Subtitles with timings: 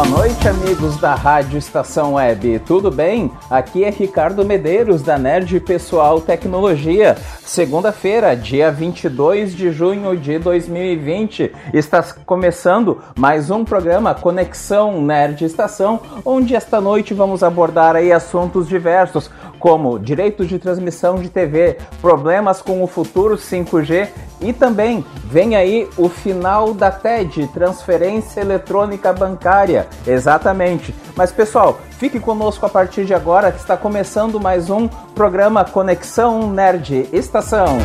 [0.00, 2.60] Boa noite, amigos da Rádio Estação Web.
[2.60, 3.30] Tudo bem?
[3.50, 7.18] Aqui é Ricardo Medeiros da Nerd Pessoal Tecnologia.
[7.44, 16.00] Segunda-feira, dia 22 de junho de 2020, está começando mais um programa Conexão Nerd Estação,
[16.24, 22.60] onde esta noite vamos abordar aí assuntos diversos, como direitos de transmissão de TV, problemas
[22.62, 24.08] com o futuro 5G
[24.40, 29.86] e também vem aí o final da TED, transferência eletrônica bancária.
[30.06, 30.94] Exatamente.
[31.14, 36.50] Mas pessoal, fique conosco a partir de agora que está começando mais um programa Conexão
[36.50, 37.78] Nerd Estação.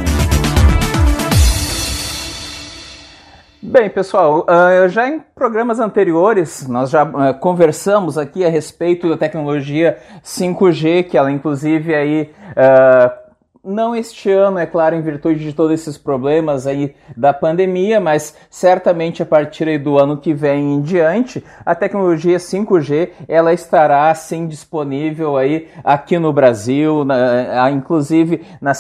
[3.68, 9.18] Bem, pessoal, uh, já em programas anteriores nós já uh, conversamos aqui a respeito da
[9.18, 13.25] tecnologia 5G, que ela inclusive aí uh,
[13.66, 18.36] não este ano, é claro, em virtude de todos esses problemas aí da pandemia, mas
[18.50, 24.48] certamente a partir do ano que vem em diante, a tecnologia 5G ela estará sim
[24.48, 28.74] disponível aí aqui no Brasil, na, inclusive na,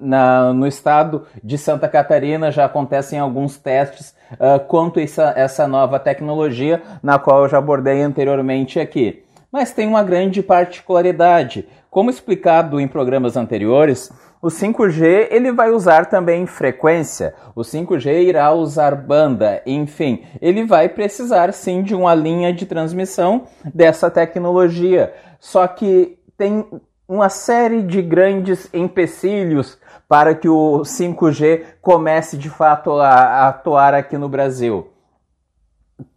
[0.00, 5.68] na, no estado de Santa Catarina já acontecem alguns testes uh, quanto a essa, essa
[5.68, 9.22] nova tecnologia, na qual eu já abordei anteriormente aqui.
[9.50, 11.68] Mas tem uma grande particularidade.
[11.90, 14.10] Como explicado em programas anteriores,
[14.42, 20.88] o 5G ele vai usar também frequência, o 5G irá usar banda, enfim, ele vai
[20.88, 25.14] precisar sim de uma linha de transmissão dessa tecnologia.
[25.38, 26.66] Só que tem
[27.08, 34.18] uma série de grandes empecilhos para que o 5G comece de fato a atuar aqui
[34.18, 34.91] no Brasil.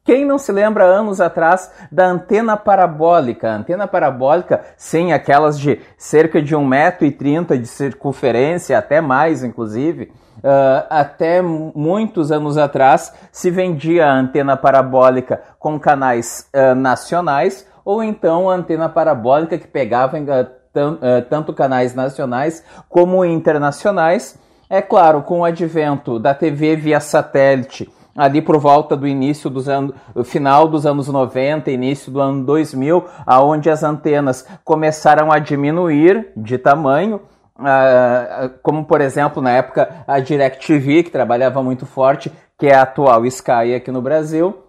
[0.03, 3.51] Quem não se lembra anos atrás da antena parabólica?
[3.51, 10.85] A antena parabólica, sim, aquelas de cerca de 1,30m de circunferência, até mais inclusive, uh,
[10.89, 18.49] até muitos anos atrás se vendia a antena parabólica com canais uh, nacionais ou então
[18.49, 24.37] a antena parabólica que pegava uh, tanto canais nacionais como internacionais.
[24.69, 29.67] É claro, com o advento da TV via satélite ali por volta do início dos
[29.67, 29.93] anos,
[30.23, 36.57] final dos anos 90, início do ano 2000, aonde as antenas começaram a diminuir de
[36.57, 37.21] tamanho,
[37.59, 42.83] uh, como por exemplo na época a DirecTV, que trabalhava muito forte, que é a
[42.83, 44.61] atual Sky aqui no Brasil.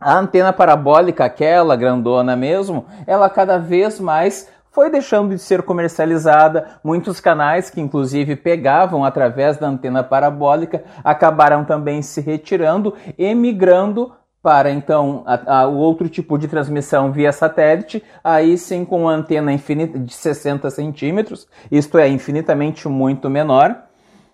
[0.00, 6.78] A antena parabólica, aquela grandona mesmo, ela cada vez mais foi deixando de ser comercializada.
[6.84, 14.12] Muitos canais que inclusive pegavam através da antena parabólica acabaram também se retirando e migrando
[14.40, 15.24] para então
[15.68, 20.70] o outro tipo de transmissão via satélite, aí sim com uma antena infinita de 60
[20.70, 23.82] centímetros, isto é infinitamente muito menor.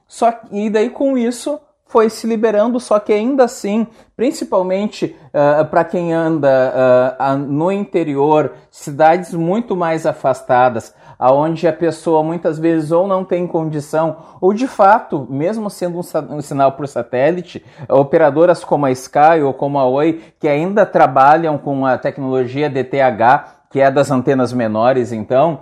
[0.06, 3.86] Só e daí com isso foi se liberando, só que ainda assim,
[4.16, 11.72] principalmente uh, ah, para quem anda uh, no interior, cidades muito mais afastadas, aonde a
[11.72, 16.72] pessoa muitas vezes ou não tem condição, ou de fato, mesmo sendo um, um sinal
[16.72, 21.96] por satélite, operadoras como a Sky ou como a Oi, que ainda trabalham com a
[21.96, 25.60] tecnologia DTH, que é das antenas menores, então,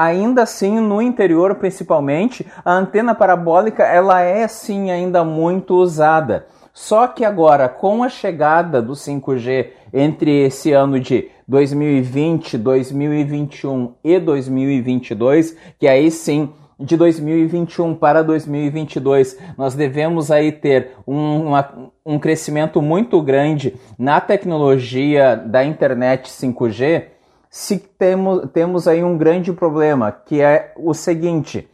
[0.00, 6.46] ainda assim no interior principalmente, a antena parabólica ela é sim ainda muito usada.
[6.72, 14.18] Só que agora, com a chegada do 5G entre esse ano de 2020, 2021 e
[14.18, 22.18] 2022, que aí sim de 2021 para 2022 nós devemos aí ter um, uma, um
[22.18, 27.19] crescimento muito grande na tecnologia da internet 5G
[27.50, 31.68] se temos, temos aí um grande problema, que é o seguinte: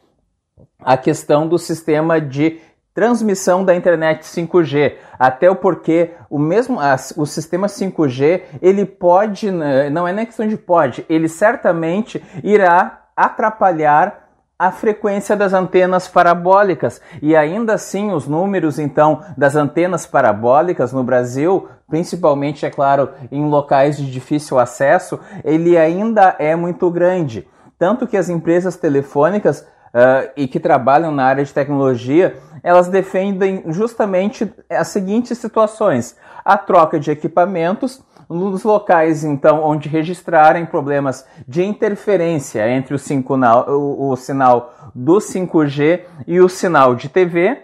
[0.81, 2.59] a questão do sistema de
[2.95, 6.79] transmissão da internet 5G, até o porque o mesmo
[7.19, 13.07] o sistema 5G, ele pode, né, não é nem questão de pode, ele certamente irá
[13.15, 14.26] atrapalhar
[14.59, 17.01] a frequência das antenas parabólicas.
[17.21, 23.49] E ainda assim os números então das antenas parabólicas no Brasil, principalmente é claro em
[23.49, 27.47] locais de difícil acesso, ele ainda é muito grande,
[27.79, 33.65] tanto que as empresas telefônicas uh, e que trabalham na área de tecnologia, elas defendem
[33.69, 41.65] justamente as seguintes situações: a troca de equipamentos nos locais então onde registrarem problemas de
[41.65, 43.35] interferência entre o, 5,
[43.69, 47.63] o, o sinal do 5G e o sinal de TV.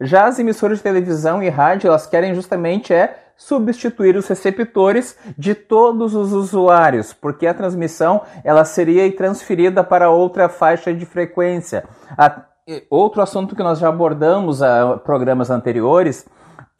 [0.00, 5.54] Já as emissoras de televisão e rádio, elas querem justamente é substituir os receptores de
[5.54, 11.84] todos os usuários, porque a transmissão ela seria transferida para outra faixa de frequência.
[12.16, 12.42] A,
[12.88, 16.24] outro assunto que nós já abordamos a programas anteriores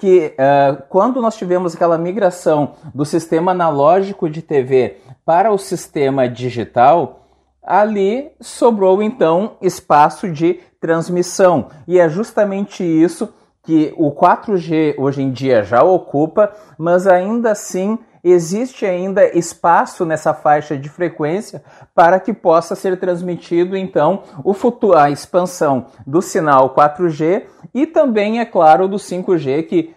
[0.02, 6.28] que uh, quando nós tivemos aquela migração do sistema analógico de TV para o sistema
[6.28, 7.28] digital,
[7.62, 11.68] ali sobrou então espaço de transmissão.
[11.86, 13.32] E é justamente isso
[13.62, 20.32] que o 4G hoje em dia já ocupa, mas ainda assim existe ainda espaço nessa
[20.32, 21.62] faixa de frequência
[21.94, 28.40] para que possa ser transmitido então o futuro, a expansão do sinal 4G e também,
[28.40, 29.94] é claro, do 5G que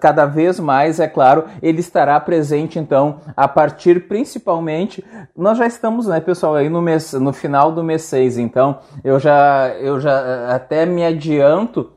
[0.00, 5.04] cada vez mais, é claro, ele estará presente então a partir principalmente,
[5.36, 9.18] nós já estamos, né, pessoal, aí no mês, no final do mês 6, então eu
[9.18, 11.90] já eu já até me adianto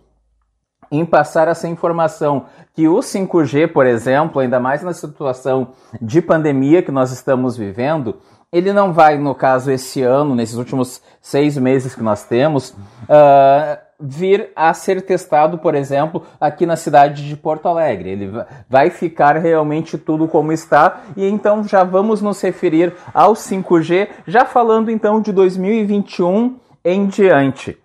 [0.98, 5.70] em passar essa informação que o 5G, por exemplo, ainda mais na situação
[6.02, 8.18] de pandemia que nós estamos vivendo,
[8.52, 13.78] ele não vai, no caso, esse ano, nesses últimos seis meses que nós temos, uh,
[14.00, 18.12] vir a ser testado, por exemplo, aqui na cidade de Porto Alegre.
[18.12, 18.32] Ele
[18.70, 24.46] vai ficar realmente tudo como está e então já vamos nos referir ao 5G, já
[24.46, 27.83] falando então de 2021 em diante.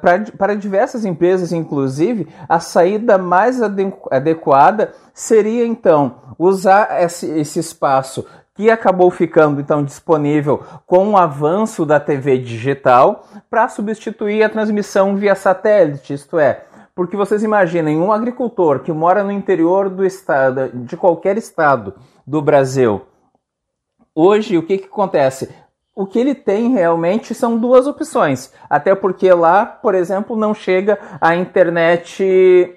[0.00, 8.26] Pra, para diversas empresas, inclusive, a saída mais adequada seria então usar esse, esse espaço
[8.56, 15.14] que acabou ficando então disponível com o avanço da TV digital para substituir a transmissão
[15.14, 16.64] via satélite, isto é,
[16.94, 21.94] porque vocês imaginem um agricultor que mora no interior do estado, de qualquer estado
[22.26, 23.02] do Brasil.
[24.14, 25.54] Hoje, o que, que acontece?
[25.96, 28.52] O que ele tem realmente são duas opções.
[28.68, 32.22] Até porque lá, por exemplo, não chega a internet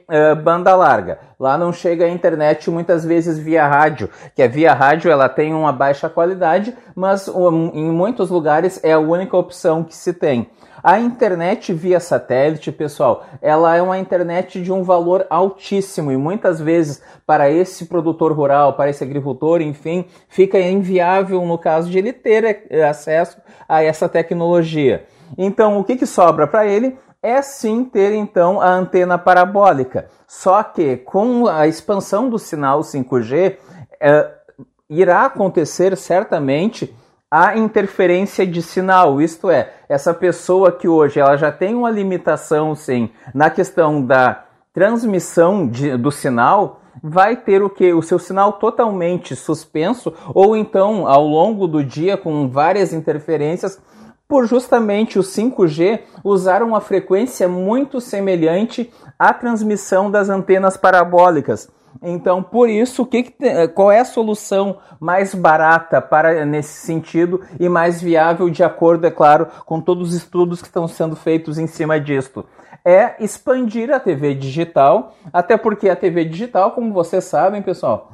[0.08, 1.20] uh, banda larga.
[1.40, 5.54] Lá não chega a internet muitas vezes via rádio, que a via rádio ela tem
[5.54, 7.30] uma baixa qualidade, mas
[7.74, 10.50] em muitos lugares é a única opção que se tem.
[10.84, 16.60] A internet via satélite, pessoal, ela é uma internet de um valor altíssimo e muitas
[16.60, 22.12] vezes para esse produtor rural, para esse agricultor, enfim, fica inviável no caso de ele
[22.12, 23.38] ter eh, acesso
[23.68, 25.06] a essa tecnologia.
[25.38, 26.98] Então, o que, que sobra para ele?
[27.22, 30.08] É sim ter então a antena parabólica.
[30.26, 33.58] Só que com a expansão do sinal 5G,
[34.00, 34.32] é,
[34.90, 36.96] irá acontecer certamente
[37.30, 42.74] a interferência de sinal, isto é, essa pessoa que hoje ela já tem uma limitação,
[42.74, 47.94] sim, na questão da transmissão de, do sinal, vai ter o que?
[47.94, 53.80] O seu sinal totalmente suspenso, ou então ao longo do dia com várias interferências,
[54.30, 61.68] por justamente o 5G usar uma frequência muito semelhante à transmissão das antenas parabólicas.
[62.00, 67.68] Então, por isso, que, eh, qual é a solução mais barata para nesse sentido e
[67.68, 71.66] mais viável, de acordo, é claro, com todos os estudos que estão sendo feitos em
[71.66, 72.46] cima disto?
[72.86, 78.12] É expandir a TV digital, até porque a TV digital, como vocês sabem, pessoal,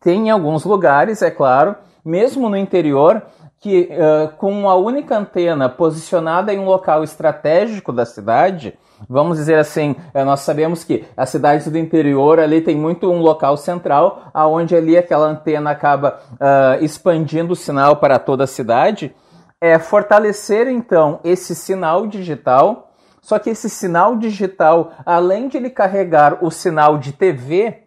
[0.00, 3.22] tem em alguns lugares, é claro, mesmo no interior,
[3.62, 8.76] que uh, com uma única antena posicionada em um local estratégico da cidade,
[9.08, 13.56] vamos dizer assim, nós sabemos que as cidades do interior ali tem muito um local
[13.56, 19.14] central, aonde ali aquela antena acaba uh, expandindo o sinal para toda a cidade,
[19.60, 22.90] é fortalecer então esse sinal digital.
[23.20, 27.84] Só que esse sinal digital, além de ele carregar o sinal de TV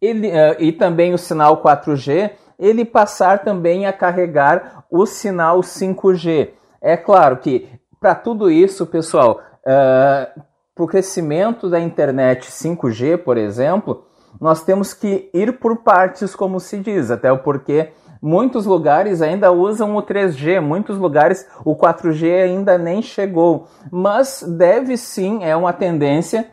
[0.00, 6.50] ele, uh, e também o sinal 4G, ele passar também a carregar o sinal 5G.
[6.80, 7.68] É claro que
[8.00, 10.40] para tudo isso, pessoal, uh,
[10.74, 14.04] para o crescimento da internet 5G, por exemplo,
[14.40, 17.90] nós temos que ir por partes, como se diz, até porque
[18.22, 24.96] muitos lugares ainda usam o 3G, muitos lugares o 4G ainda nem chegou, mas deve
[24.96, 26.48] sim, é uma tendência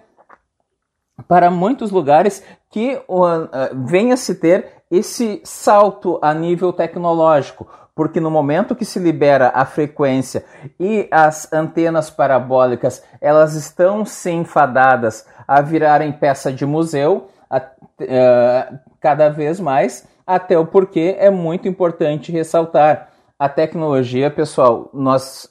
[1.27, 8.29] para muitos lugares que uh, venha se ter esse salto a nível tecnológico, porque no
[8.29, 10.43] momento que se libera a frequência
[10.79, 18.79] e as antenas parabólicas, elas estão sim fadadas a virarem peça de museu a, uh,
[18.99, 23.09] cada vez mais, até o porquê é muito importante ressaltar.
[23.37, 25.49] A tecnologia, pessoal, nós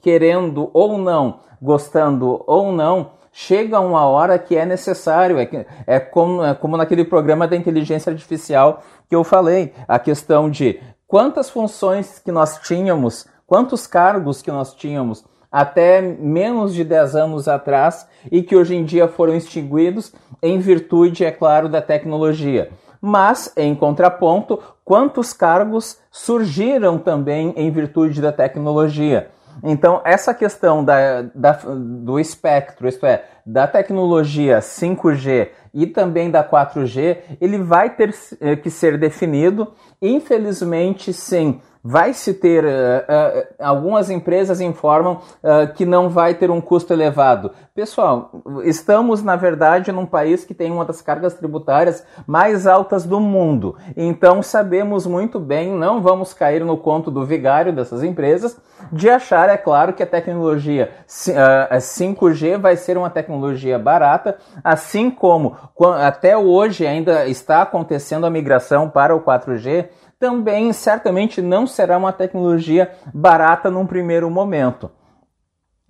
[0.00, 5.38] querendo ou não, gostando ou não, chega uma hora que é necessário.
[5.38, 10.50] É, é, como, é como naquele programa da inteligência artificial que eu falei, a questão
[10.50, 17.14] de quantas funções que nós tínhamos, quantos cargos que nós tínhamos até menos de 10
[17.14, 22.70] anos atrás e que hoje em dia foram extinguidos em virtude, é claro, da tecnologia.
[23.00, 29.30] Mas, em contraponto, quantos cargos surgiram também em virtude da tecnologia?
[29.62, 36.44] Então, essa questão da, da, do espectro, isto é, da tecnologia 5G e também da
[36.44, 39.72] 4G, ele vai ter eh, que ser definido.
[40.02, 46.50] Infelizmente, sim, vai se ter, uh, uh, algumas empresas informam uh, que não vai ter
[46.50, 47.52] um custo elevado.
[47.74, 48.30] Pessoal,
[48.64, 53.76] estamos na verdade num país que tem uma das cargas tributárias mais altas do mundo.
[53.96, 58.60] Então sabemos muito bem, não vamos cair no conto do vigário dessas empresas,
[58.92, 63.37] de achar, é claro, que a tecnologia 5G vai ser uma tecnologia
[63.82, 65.56] barata, assim como
[66.00, 72.12] até hoje ainda está acontecendo a migração para o 4G também certamente não será uma
[72.12, 74.90] tecnologia barata num primeiro momento.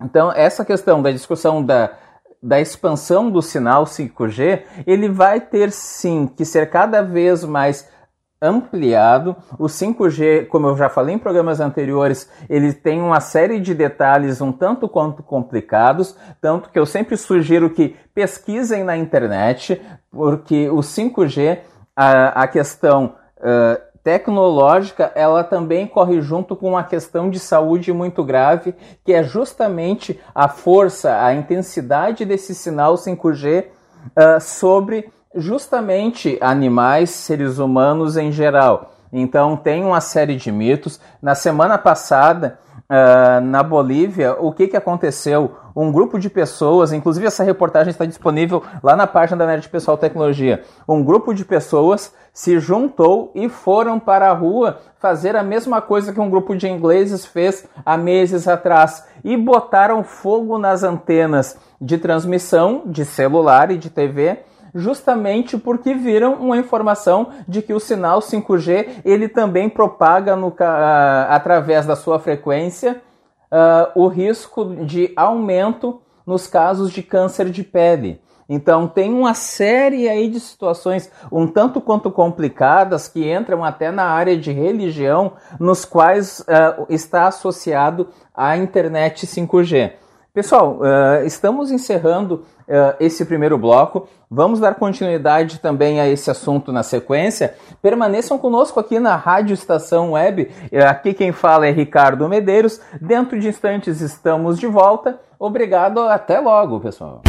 [0.01, 1.91] Então, essa questão da discussão da,
[2.41, 7.89] da expansão do sinal 5G, ele vai ter sim que ser cada vez mais
[8.41, 9.35] ampliado.
[9.57, 14.41] O 5G, como eu já falei em programas anteriores, ele tem uma série de detalhes
[14.41, 19.81] um tanto quanto complicados, tanto que eu sempre sugiro que pesquisem na internet,
[20.11, 21.59] porque o 5G,
[21.95, 28.23] a, a questão uh, tecnológica, ela também corre junto com uma questão de saúde muito
[28.23, 37.09] grave, que é justamente a força, a intensidade desse sinal 5G uh, sobre justamente animais,
[37.11, 38.91] seres humanos em geral.
[39.11, 40.99] Então tem uma série de mitos.
[41.21, 42.59] Na semana passada,
[42.89, 45.55] uh, na Bolívia, o que, que aconteceu?
[45.75, 49.97] Um grupo de pessoas, inclusive essa reportagem está disponível lá na página da Nerd Pessoal
[49.97, 50.63] Tecnologia.
[50.87, 56.13] Um grupo de pessoas se juntou e foram para a rua fazer a mesma coisa
[56.13, 61.97] que um grupo de ingleses fez há meses atrás e botaram fogo nas antenas de
[61.97, 64.39] transmissão de celular e de TV
[64.73, 70.55] justamente porque viram uma informação de que o sinal 5G ele também propaga no, uh,
[71.29, 73.01] através da sua frequência
[73.51, 78.21] uh, o risco de aumento nos casos de câncer de pele.
[78.47, 84.05] Então tem uma série aí de situações um tanto quanto complicadas que entram até na
[84.05, 89.93] área de religião, nos quais uh, está associado a internet 5G.
[90.33, 94.07] Pessoal, uh, estamos encerrando uh, esse primeiro bloco.
[94.29, 97.55] Vamos dar continuidade também a esse assunto na sequência.
[97.81, 100.51] Permaneçam conosco aqui na Rádio Estação Web.
[100.71, 102.79] Uh, aqui quem fala é Ricardo Medeiros.
[103.01, 105.19] Dentro de instantes estamos de volta.
[105.39, 107.23] Obrigado, até logo, pessoal.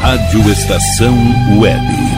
[0.00, 1.14] Rádio Estação
[1.60, 2.17] Web.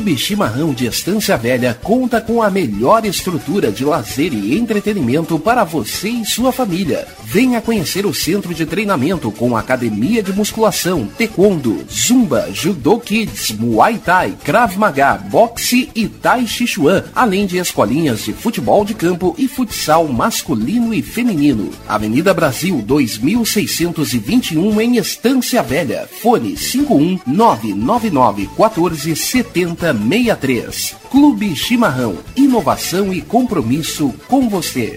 [0.00, 5.62] Clube Chimarrão de Estância Velha conta com a melhor estrutura de lazer e entretenimento para
[5.62, 7.06] você e sua família.
[7.32, 13.98] Venha conhecer o centro de treinamento com academia de musculação, taekwondo, zumba, judô kids, muay
[13.98, 19.32] thai, krav maga, boxe e tai chi chuan, além de escolinhas de futebol de campo
[19.38, 21.70] e futsal masculino e feminino.
[21.86, 26.08] Avenida Brasil 2621 em Estância Velha.
[26.20, 30.96] Fone 51 999 14 7063.
[31.08, 32.18] Clube Chimarrão.
[32.34, 34.96] Inovação e compromisso com você.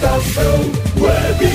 [0.00, 0.54] Estação
[0.98, 1.46] Web.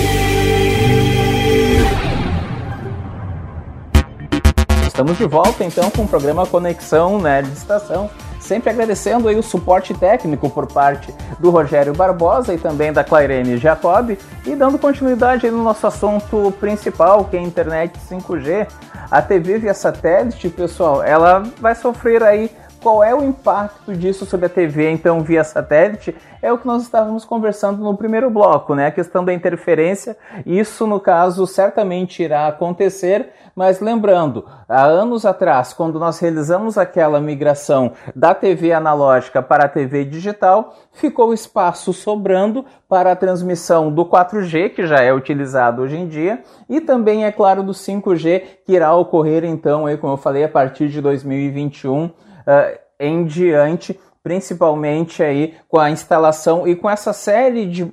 [4.86, 8.08] Estamos de volta então com o programa Conexão Nerd Estação.
[8.40, 13.58] Sempre agradecendo aí o suporte técnico por parte do Rogério Barbosa e também da Clairene
[13.58, 18.68] Jacob e dando continuidade no nosso assunto principal, que é a internet 5G.
[19.10, 22.52] A TV via satélite, pessoal, ela vai sofrer aí
[22.86, 26.16] qual é o impacto disso sobre a TV, então, via satélite?
[26.40, 28.86] É o que nós estávamos conversando no primeiro bloco, né?
[28.86, 30.16] A questão da interferência.
[30.46, 37.20] Isso, no caso, certamente irá acontecer, mas lembrando, há anos atrás, quando nós realizamos aquela
[37.20, 44.06] migração da TV analógica para a TV digital, ficou espaço sobrando para a transmissão do
[44.06, 48.74] 4G, que já é utilizado hoje em dia, e também, é claro, do 5G, que
[48.74, 52.12] irá ocorrer então, aí, como eu falei, a partir de 2021
[52.48, 57.92] uh, em diante, principalmente aí com a instalação e com essa série de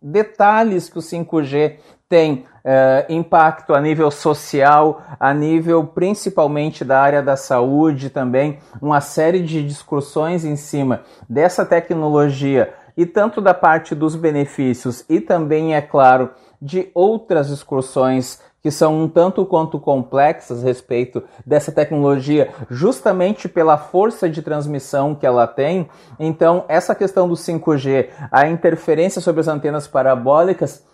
[0.00, 1.76] detalhes que o 5G
[2.08, 9.00] tem uh, impacto a nível social, a nível principalmente da área da saúde também, uma
[9.00, 15.74] série de discussões em cima dessa tecnologia e tanto da parte dos benefícios e também,
[15.74, 16.30] é claro,
[16.60, 23.78] de outras discussões que são um tanto quanto complexas a respeito dessa tecnologia, justamente pela
[23.78, 25.88] força de transmissão que ela tem.
[26.18, 30.84] Então, essa questão do 5G, a interferência sobre as antenas parabólicas,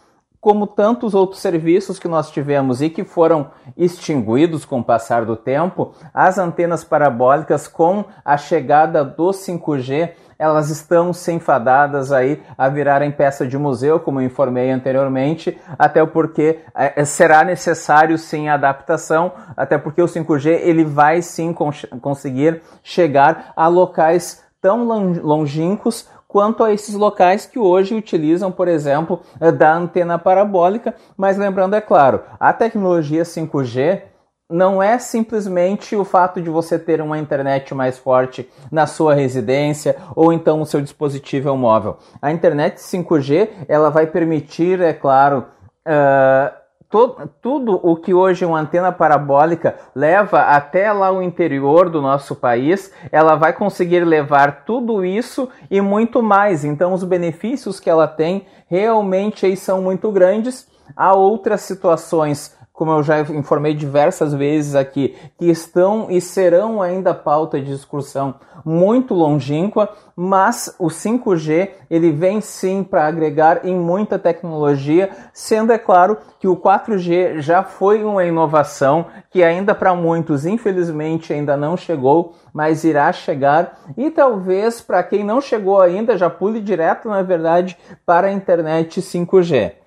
[0.45, 5.37] como tantos outros serviços que nós tivemos e que foram extinguidos com o passar do
[5.37, 12.69] tempo, as antenas parabólicas com a chegada do 5G elas estão se enfadadas aí a
[12.69, 19.33] virarem peça de museu, como eu informei anteriormente, até porque é, será necessário sim adaptação,
[19.57, 21.55] até porque o 5G ele vai sim
[22.01, 29.21] conseguir chegar a locais tão longínquos quanto a esses locais que hoje utilizam, por exemplo,
[29.57, 34.03] da antena parabólica, mas lembrando, é claro, a tecnologia 5G
[34.51, 39.97] não é simplesmente o fato de você ter uma internet mais forte na sua residência
[40.15, 41.97] ou então o seu dispositivo móvel.
[42.21, 45.47] A internet 5G ela vai permitir, é claro,
[45.87, 46.55] uh,
[46.91, 52.37] to, tudo o que hoje uma antena parabólica leva até lá o interior do nosso
[52.37, 56.67] país, ela vai conseguir levar tudo isso e muito mais.
[56.67, 60.69] Então os benefícios que ela tem realmente aí são muito grandes.
[60.95, 67.15] Há outras situações como eu já informei diversas vezes aqui, que estão e serão ainda
[67.15, 68.35] pauta de discussão
[68.65, 75.79] muito longínqua, mas o 5G ele vem sim para agregar em muita tecnologia, sendo é
[75.79, 81.77] claro que o 4G já foi uma inovação que ainda para muitos infelizmente ainda não
[81.77, 87.23] chegou, mas irá chegar e talvez para quem não chegou ainda já pule direto na
[87.23, 89.84] verdade para a internet 5G.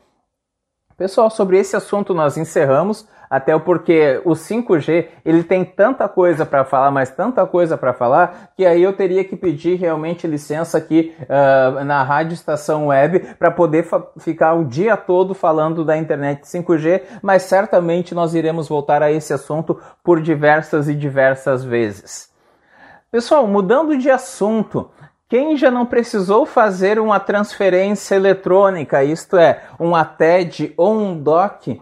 [0.98, 6.66] Pessoal, sobre esse assunto nós encerramos, até porque o 5G ele tem tanta coisa para
[6.66, 11.14] falar, mas tanta coisa para falar, que aí eu teria que pedir realmente licença aqui
[11.22, 13.86] uh, na Rádio Estação Web para poder
[14.18, 19.32] ficar o dia todo falando da internet 5G, mas certamente nós iremos voltar a esse
[19.32, 22.32] assunto por diversas e diversas vezes.
[23.12, 24.90] Pessoal, mudando de assunto,
[25.30, 31.82] quem já não precisou fazer uma transferência eletrônica, isto é, um ATED ou um DOC,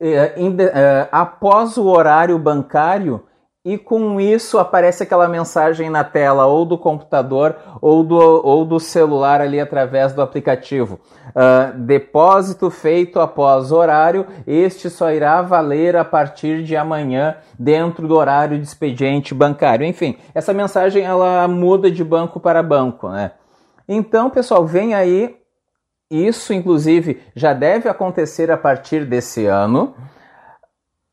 [0.00, 3.24] eh, eh, após o horário bancário,
[3.68, 8.80] e com isso aparece aquela mensagem na tela ou do computador ou do, ou do
[8.80, 10.98] celular ali através do aplicativo.
[11.28, 18.16] Uh, depósito feito após horário, este só irá valer a partir de amanhã dentro do
[18.16, 19.84] horário de expediente bancário.
[19.86, 23.32] Enfim, essa mensagem ela muda de banco para banco, né?
[23.86, 25.36] Então, pessoal, vem aí.
[26.10, 29.94] Isso, inclusive, já deve acontecer a partir desse ano.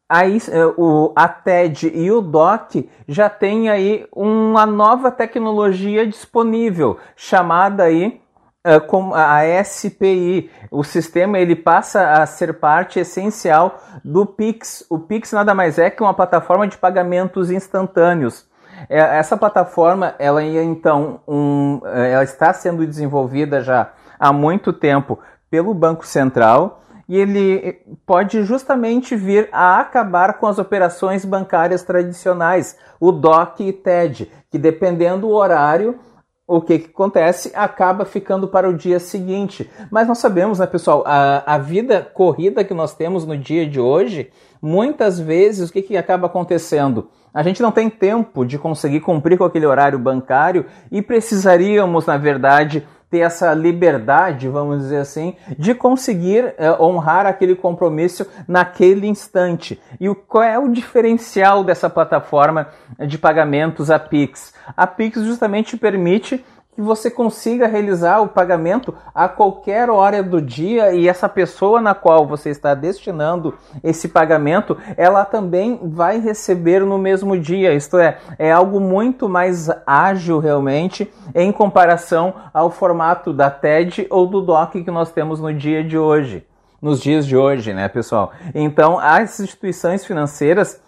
[0.08, 7.00] Aí, é, o, a TED e o DOC já tem aí uma nova tecnologia disponível,
[7.16, 8.22] chamada aí
[8.66, 10.52] uh, como a SPI.
[10.70, 14.86] O sistema ele passa a ser parte essencial do Pix.
[14.92, 18.48] O Pix nada mais é que uma plataforma de pagamentos instantâneos.
[18.88, 25.18] É, essa plataforma, ela então, um, ela está sendo desenvolvida já há muito tempo
[25.50, 32.78] pelo Banco Central e ele pode justamente vir a acabar com as operações bancárias tradicionais,
[33.00, 36.00] o DOC e TED, que dependendo do horário,
[36.48, 39.70] o que, que acontece acaba ficando para o dia seguinte.
[39.90, 43.80] Mas nós sabemos, né, pessoal, a, a vida corrida que nós temos no dia de
[43.80, 44.30] hoje,
[44.62, 47.10] muitas vezes o que, que acaba acontecendo?
[47.34, 52.16] A gente não tem tempo de conseguir cumprir com aquele horário bancário e precisaríamos, na
[52.16, 59.82] verdade, ter essa liberdade, vamos dizer assim, de conseguir é, honrar aquele compromisso naquele instante.
[60.02, 62.68] E o, qual é o diferencial dessa plataforma
[63.08, 64.54] de pagamentos, a Pix?
[64.76, 66.44] A Pix justamente permite
[66.76, 71.96] que você consiga realizar o pagamento a qualquer hora do dia e essa pessoa na
[71.96, 77.74] qual você está destinando esse pagamento, ela também vai receber no mesmo dia.
[77.74, 84.28] Isto é, é algo muito mais ágil realmente em comparação ao formato da TED ou
[84.28, 86.46] do DOC que nós temos no dia de hoje.
[86.82, 88.34] Nos dias de hoje, né, pessoal?
[88.54, 90.82] Então, as instituições financeiras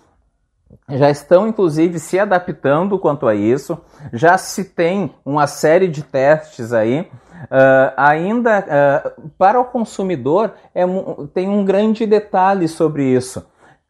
[0.89, 3.77] já estão inclusive se adaptando quanto a isso,
[4.13, 7.09] já se tem uma série de testes aí.
[7.43, 10.83] Uh, ainda uh, para o consumidor é,
[11.35, 13.45] tem um grande detalhe sobre isso.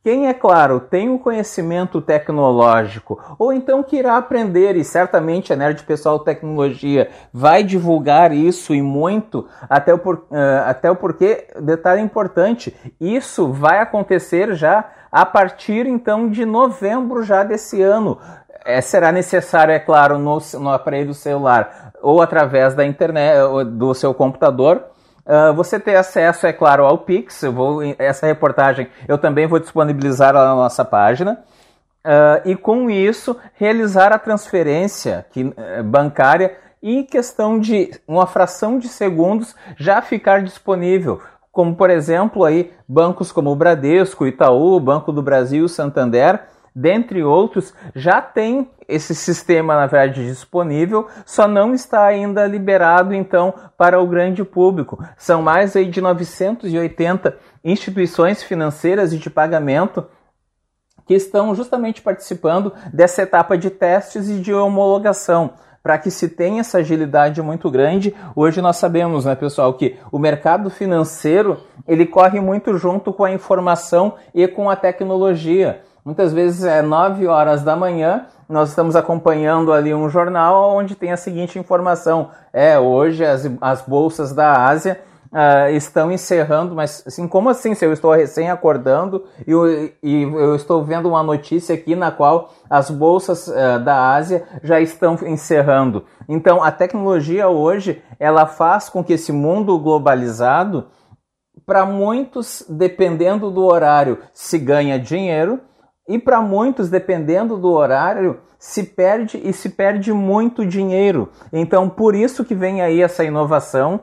[0.08, 5.52] Quem, é claro, tem o um conhecimento tecnológico, ou então que irá aprender, e certamente
[5.52, 10.96] a Nerd Pessoal Tecnologia vai divulgar isso e muito, até o, por, uh, até o
[10.96, 18.18] porquê, detalhe importante, isso vai acontecer já a partir então de novembro já desse ano.
[18.66, 24.14] É, será necessário, é claro, no, no aparelho celular ou através da internet, do seu
[24.14, 24.84] computador,
[25.28, 27.44] Uh, você ter acesso, é claro, ao Pix.
[27.44, 31.44] Eu vou, essa reportagem eu também vou disponibilizar na nossa página.
[32.06, 38.80] Uh, e com isso realizar a transferência que, uh, bancária em questão de uma fração
[38.80, 41.20] de segundos já ficar disponível
[41.58, 46.42] como por exemplo aí bancos como o Bradesco, Itaú, Banco do Brasil, Santander,
[46.76, 53.56] dentre outros, já tem esse sistema na verdade disponível, só não está ainda liberado então
[53.76, 55.04] para o grande público.
[55.18, 60.06] São mais aí de 980 instituições financeiras e de pagamento
[61.08, 65.54] que estão justamente participando dessa etapa de testes e de homologação
[65.88, 68.14] para que se tenha essa agilidade muito grande.
[68.36, 73.32] Hoje nós sabemos, né, pessoal, que o mercado financeiro ele corre muito junto com a
[73.32, 75.80] informação e com a tecnologia.
[76.04, 81.14] Muitas vezes é 9 horas da manhã, nós estamos acompanhando ali um jornal onde tem
[81.14, 85.00] a seguinte informação: é hoje as, as bolsas da Ásia
[85.38, 87.76] uh, estão encerrando, mas assim, como assim?
[87.76, 89.68] Se eu estou recém acordando e eu,
[90.02, 94.82] e eu estou vendo uma notícia aqui na qual as bolsas uh, da Ásia já
[94.82, 96.06] estão encerrando.
[96.28, 100.88] Então, a tecnologia hoje ela faz com que esse mundo globalizado,
[101.66, 105.60] para muitos, dependendo do horário, se ganha dinheiro.
[106.10, 111.30] E para muitos, dependendo do horário, se perde e se perde muito dinheiro.
[111.52, 114.00] Então, por isso que vem aí essa inovação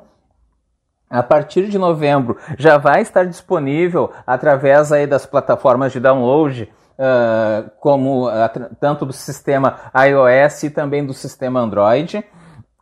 [1.09, 7.71] a partir de novembro já vai estar disponível através aí das plataformas de download, uh,
[7.81, 8.33] como uh,
[8.81, 12.25] tanto do sistema iOS e também do sistema Android.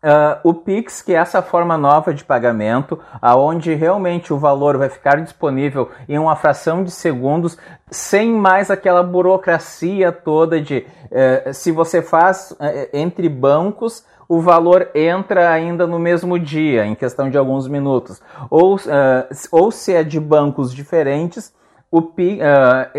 [0.05, 4.89] Uh, o Pix, que é essa forma nova de pagamento, aonde realmente o valor vai
[4.89, 7.57] ficar disponível em uma fração de segundos,
[7.89, 12.57] sem mais aquela burocracia toda de uh, se você faz uh,
[12.93, 18.23] entre bancos, o valor entra ainda no mesmo dia, em questão de alguns minutos.
[18.49, 18.79] Ou,
[19.51, 21.53] ou se é de bancos diferentes,
[21.91, 22.03] o,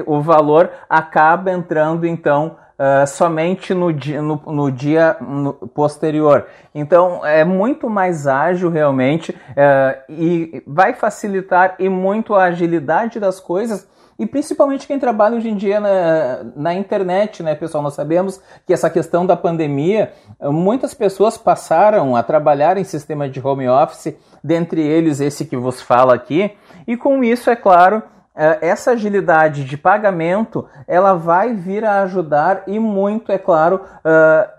[0.05, 6.45] o valor acaba entrando então uh, somente no dia, no, no dia no posterior.
[6.75, 13.39] Então é muito mais ágil realmente uh, e vai facilitar e muito a agilidade das
[13.39, 17.83] coisas e principalmente quem trabalha hoje em dia na, na internet, né, pessoal?
[17.83, 23.45] Nós sabemos que essa questão da pandemia, muitas pessoas passaram a trabalhar em sistema de
[23.45, 26.51] home office, dentre eles esse que vos fala aqui,
[26.87, 28.03] e com isso, é claro,
[28.35, 34.49] é, essa agilidade de pagamento ela vai vir a ajudar e muito, é claro, é,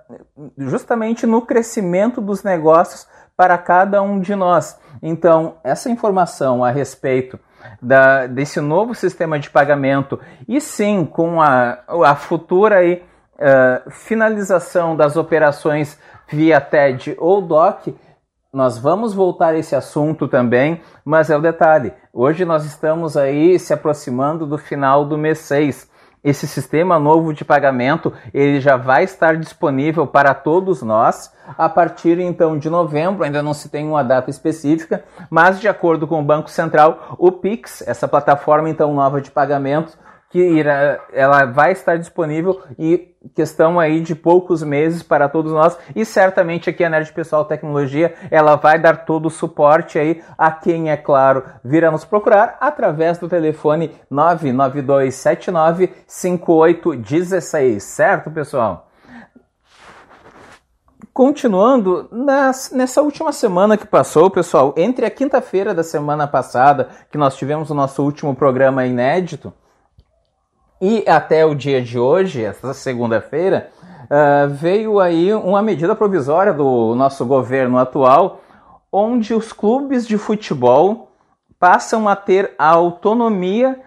[0.59, 4.79] justamente no crescimento dos negócios para cada um de nós.
[5.03, 7.39] Então, essa informação a respeito
[7.81, 13.03] da, desse novo sistema de pagamento e sim com a, a futura aí,
[13.35, 15.99] uh, finalização das operações
[16.29, 17.95] via TED ou DOC,
[18.53, 21.93] nós vamos voltar a esse assunto também, mas é o detalhe.
[22.13, 25.91] Hoje nós estamos aí se aproximando do final do mês 6.
[26.25, 32.19] Esse sistema novo de pagamento, ele já vai estar disponível para todos nós a partir
[32.19, 36.25] então de novembro, ainda não se tem uma data específica, mas de acordo com o
[36.25, 39.99] Banco Central, o Pix, essa plataforma então nova de pagamentos,
[40.35, 45.79] que irá, ela vai estar disponível e questão aí de poucos meses para todos nós
[45.95, 50.51] e certamente aqui a Nerd Pessoal Tecnologia ela vai dar todo o suporte aí a
[50.51, 58.91] quem é claro virá nos procurar através do telefone 99279 5816, certo pessoal?
[61.13, 67.17] Continuando, nas, nessa última semana que passou, pessoal, entre a quinta-feira da semana passada, que
[67.17, 69.53] nós tivemos o nosso último programa inédito,
[70.81, 73.71] e até o dia de hoje, essa segunda-feira,
[74.05, 78.41] uh, veio aí uma medida provisória do nosso governo atual,
[78.93, 81.11] onde os clubes de futebol
[81.59, 83.81] passam a ter a autonomia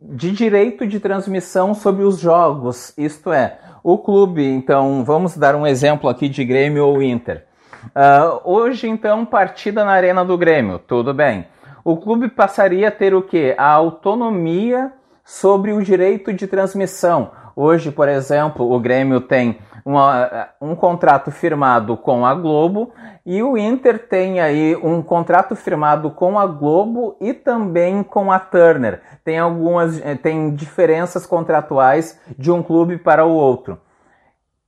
[0.00, 2.92] de direito de transmissão sobre os jogos.
[2.98, 7.46] Isto é, o clube, então, vamos dar um exemplo aqui de Grêmio ou Inter.
[7.86, 11.46] Uh, hoje, então, partida na Arena do Grêmio, tudo bem.
[11.84, 13.54] O clube passaria a ter o que?
[13.56, 14.92] A autonomia
[15.26, 17.32] sobre o direito de transmissão.
[17.56, 22.92] Hoje, por exemplo, o Grêmio tem uma, um contrato firmado com a Globo
[23.24, 28.38] e o Inter tem aí um contrato firmado com a Globo e também com a
[28.38, 29.02] Turner.
[29.24, 33.80] Tem algumas eh, tem diferenças contratuais de um clube para o outro.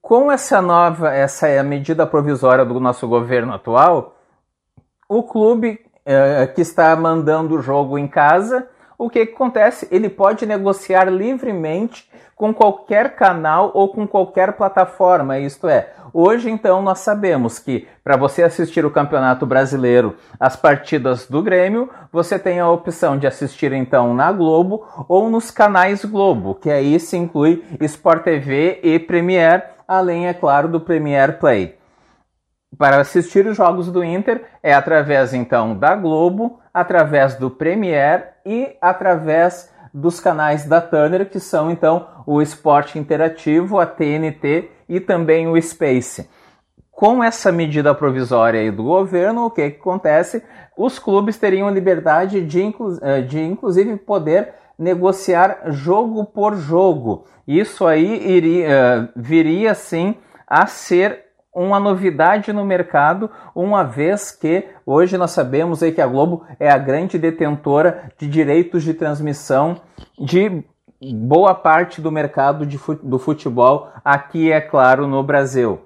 [0.02, 4.16] Com essa nova, essa é medida provisória do nosso governo atual,
[5.08, 8.66] o clube eh, que está mandando o jogo em casa
[8.98, 9.86] o que, que acontece?
[9.92, 15.38] Ele pode negociar livremente com qualquer canal ou com qualquer plataforma.
[15.38, 21.28] Isto é, hoje então nós sabemos que para você assistir o Campeonato Brasileiro, as partidas
[21.28, 26.56] do Grêmio, você tem a opção de assistir então na Globo ou nos canais Globo,
[26.56, 31.78] que aí se inclui Sport TV e Premiere, além, é claro, do Premiere Play.
[32.76, 38.76] Para assistir os jogos do Inter é através então da Globo, através do Premiere e
[38.80, 45.48] através dos canais da Turner, que são então o Esporte Interativo, a TNT e também
[45.48, 46.28] o Space.
[46.90, 50.42] Com essa medida provisória do governo, o que, que acontece?
[50.76, 57.24] Os clubes teriam liberdade de, inclu eh, de inclusive poder negociar jogo por jogo.
[57.46, 60.14] Isso aí iria, uh, viria sim
[60.46, 61.27] a ser
[61.58, 66.70] uma novidade no mercado, uma vez que hoje nós sabemos aí que a Globo é
[66.70, 69.80] a grande detentora de direitos de transmissão
[70.18, 70.64] de
[71.00, 75.80] boa parte do mercado de, do futebol aqui, é claro, no Brasil.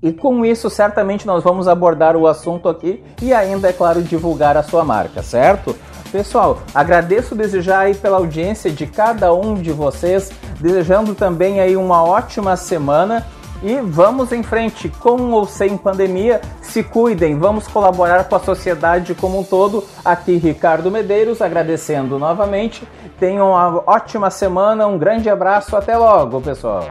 [0.03, 4.57] E com isso, certamente nós vamos abordar o assunto aqui e ainda, é claro, divulgar
[4.57, 5.75] a sua marca, certo?
[6.13, 10.31] Pessoal, agradeço desde já aí pela audiência de cada um de vocês,
[10.61, 13.27] desejando também aí uma ótima semana
[13.65, 19.15] e vamos em frente, com ou sem pandemia, se cuidem, vamos colaborar com a sociedade
[19.15, 19.83] como um todo.
[20.05, 22.87] Aqui Ricardo Medeiros, agradecendo novamente.
[23.19, 26.85] Tenham uma ótima semana, um grande abraço, até logo, pessoal.